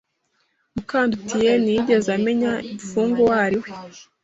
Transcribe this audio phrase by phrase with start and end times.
[0.73, 3.69] Mukandutiye ntiyigeze amenya imfungwa uwo ari we.